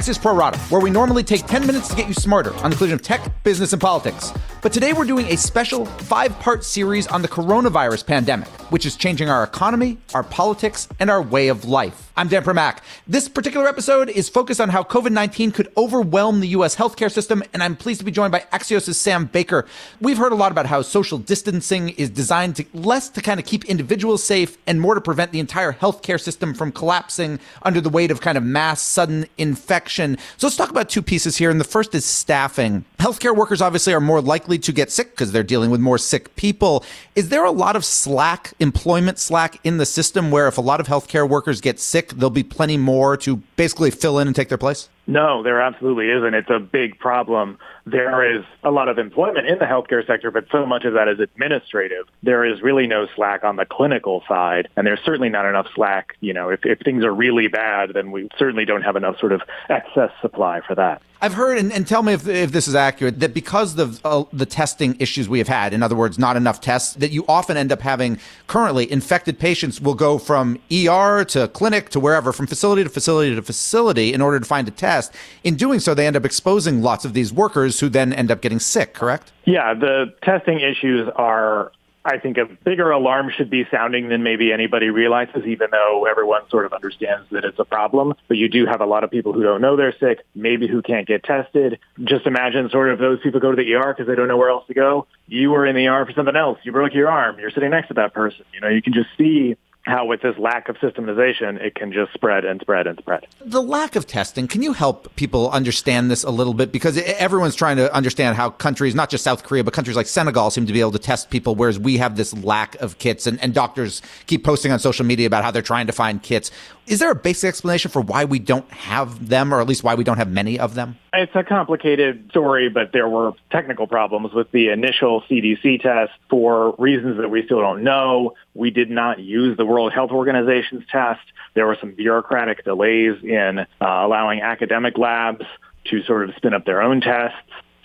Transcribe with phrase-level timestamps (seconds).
[0.00, 2.76] Axios Pro Rata, where we normally take 10 minutes to get you smarter on the
[2.76, 4.32] collision of tech, business, and politics.
[4.62, 8.94] But today we're doing a special five part series on the coronavirus pandemic, which is
[8.94, 12.12] changing our economy, our politics, and our way of life.
[12.14, 12.80] I'm Dan Primack.
[13.06, 16.76] This particular episode is focused on how COVID 19 could overwhelm the U.S.
[16.76, 19.66] healthcare system, and I'm pleased to be joined by Axios' Sam Baker.
[20.02, 23.46] We've heard a lot about how social distancing is designed to less to kind of
[23.46, 27.88] keep individuals safe and more to prevent the entire healthcare system from collapsing under the
[27.88, 30.18] weight of kind of mass sudden infection.
[30.36, 31.48] So let's talk about two pieces here.
[31.48, 32.84] And the first is staffing.
[32.98, 36.34] Healthcare workers obviously are more likely to get sick because they're dealing with more sick
[36.36, 36.84] people.
[37.14, 40.80] Is there a lot of slack, employment slack in the system where if a lot
[40.80, 44.48] of healthcare workers get sick, there'll be plenty more to basically fill in and take
[44.48, 44.88] their place?
[45.10, 46.34] No, there absolutely isn't.
[46.34, 47.58] It's a big problem.
[47.84, 51.08] There is a lot of employment in the healthcare sector, but so much of that
[51.08, 52.06] is administrative.
[52.22, 56.16] There is really no slack on the clinical side, and there's certainly not enough slack.
[56.20, 59.32] You know, if, if things are really bad, then we certainly don't have enough sort
[59.32, 61.02] of excess supply for that.
[61.22, 64.24] I've heard, and, and tell me if, if this is accurate, that because of uh,
[64.32, 67.58] the testing issues we have had, in other words, not enough tests, that you often
[67.58, 72.46] end up having currently infected patients will go from ER to clinic to wherever, from
[72.46, 74.99] facility to facility to facility in order to find a test.
[75.44, 78.40] In doing so, they end up exposing lots of these workers who then end up
[78.40, 79.32] getting sick, correct?
[79.44, 81.72] Yeah, the testing issues are
[82.04, 86.48] I think a bigger alarm should be sounding than maybe anybody realizes, even though everyone
[86.48, 88.14] sort of understands that it's a problem.
[88.26, 90.80] But you do have a lot of people who don't know they're sick, maybe who
[90.80, 91.78] can't get tested.
[92.02, 94.48] Just imagine sort of those people go to the ER because they don't know where
[94.48, 95.06] else to go.
[95.26, 96.58] You were in the ER for something else.
[96.62, 97.38] You broke your arm.
[97.38, 98.46] You're sitting next to that person.
[98.54, 102.12] You know, you can just see how with this lack of systematization, it can just
[102.12, 103.26] spread and spread and spread.
[103.40, 106.70] The lack of testing, can you help people understand this a little bit?
[106.70, 110.50] Because everyone's trying to understand how countries, not just South Korea, but countries like Senegal
[110.50, 113.40] seem to be able to test people, whereas we have this lack of kits and,
[113.42, 116.50] and doctors keep posting on social media about how they're trying to find kits.
[116.86, 119.94] Is there a basic explanation for why we don't have them, or at least why
[119.94, 120.96] we don't have many of them?
[121.12, 126.74] It's a complicated story, but there were technical problems with the initial CDC test for
[126.78, 128.34] reasons that we still don't know.
[128.54, 131.20] We did not use the World Health Organization's test.
[131.54, 135.44] There were some bureaucratic delays in uh, allowing academic labs
[135.84, 137.38] to sort of spin up their own tests.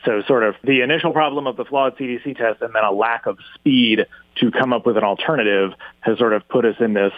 [0.03, 3.27] So sort of the initial problem of the flawed CDC test and then a lack
[3.27, 4.07] of speed
[4.37, 7.13] to come up with an alternative has sort of put us in this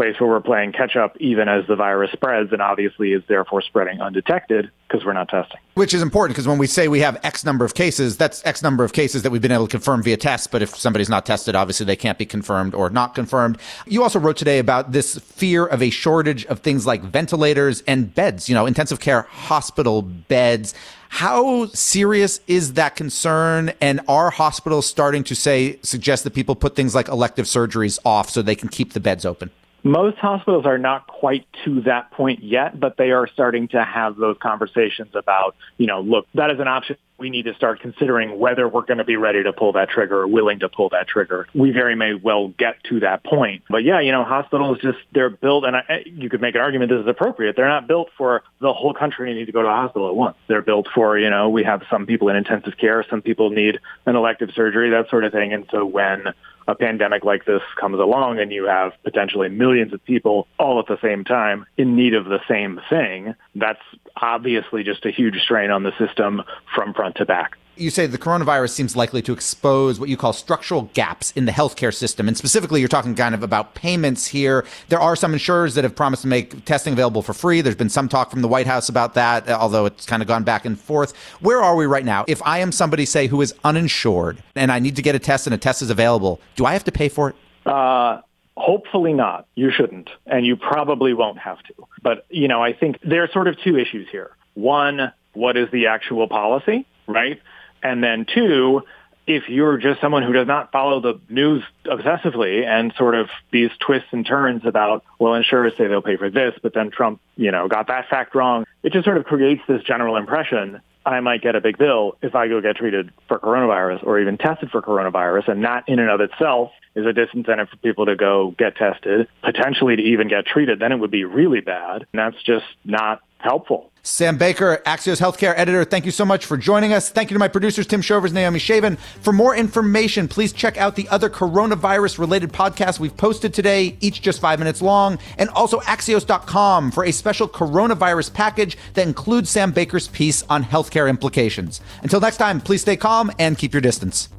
[0.00, 3.60] place where we're playing catch up even as the virus spreads and obviously is therefore
[3.60, 5.58] spreading undetected because we're not testing.
[5.74, 8.62] Which is important because when we say we have X number of cases, that's X
[8.62, 10.46] number of cases that we've been able to confirm via tests.
[10.46, 13.58] But if somebody's not tested, obviously they can't be confirmed or not confirmed.
[13.86, 18.14] You also wrote today about this fear of a shortage of things like ventilators and
[18.14, 20.72] beds, you know, intensive care hospital beds.
[21.10, 23.74] How serious is that concern?
[23.82, 28.30] And are hospitals starting to say, suggest that people put things like elective surgeries off
[28.30, 29.50] so they can keep the beds open?
[29.82, 34.16] Most hospitals are not quite to that point yet, but they are starting to have
[34.16, 36.96] those conversations about, you know, look, that is an option.
[37.20, 40.22] We need to start considering whether we're going to be ready to pull that trigger
[40.22, 41.46] or willing to pull that trigger.
[41.54, 43.62] We very may well get to that point.
[43.68, 46.90] But yeah, you know, hospitals just, they're built, and I, you could make an argument
[46.90, 47.56] this is appropriate.
[47.56, 50.36] They're not built for the whole country need to go to a hospital at once.
[50.48, 53.78] They're built for, you know, we have some people in intensive care, some people need
[54.06, 55.52] an elective surgery, that sort of thing.
[55.52, 56.24] And so when
[56.70, 60.86] a pandemic like this comes along and you have potentially millions of people all at
[60.86, 63.80] the same time in need of the same thing, that's
[64.16, 66.42] obviously just a huge strain on the system
[66.74, 70.32] from front to back you say the coronavirus seems likely to expose what you call
[70.32, 72.28] structural gaps in the healthcare system.
[72.28, 74.66] And specifically, you're talking kind of about payments here.
[74.88, 77.60] There are some insurers that have promised to make testing available for free.
[77.60, 80.44] There's been some talk from the White House about that, although it's kind of gone
[80.44, 81.16] back and forth.
[81.40, 82.24] Where are we right now?
[82.28, 85.46] If I am somebody, say, who is uninsured and I need to get a test
[85.46, 87.36] and a test is available, do I have to pay for it?
[87.66, 88.20] Uh,
[88.56, 89.46] Hopefully not.
[89.54, 90.10] You shouldn't.
[90.26, 91.74] And you probably won't have to.
[92.02, 94.36] But, you know, I think there are sort of two issues here.
[94.52, 97.40] One, what is the actual policy, right?
[97.82, 98.82] And then two,
[99.26, 103.70] if you're just someone who does not follow the news obsessively and sort of these
[103.78, 107.50] twists and turns about, well, insurers say they'll pay for this, but then Trump, you
[107.50, 111.42] know, got that fact wrong, it just sort of creates this general impression I might
[111.42, 114.82] get a big bill if I go get treated for coronavirus or even tested for
[114.82, 115.48] coronavirus.
[115.48, 119.28] And that in and of itself is a disincentive for people to go get tested,
[119.42, 120.78] potentially to even get treated.
[120.78, 122.06] Then it would be really bad.
[122.12, 123.90] And that's just not helpful.
[124.02, 127.10] Sam Baker, Axios Healthcare editor, thank you so much for joining us.
[127.10, 128.98] Thank you to my producers, Tim Shovers, Naomi Shavin.
[129.20, 134.22] For more information, please check out the other coronavirus related podcasts we've posted today, each
[134.22, 139.70] just five minutes long, and also Axios.com for a special coronavirus package that includes Sam
[139.70, 141.82] Baker's piece on healthcare implications.
[142.02, 144.30] Until next time, please stay calm and keep your distance.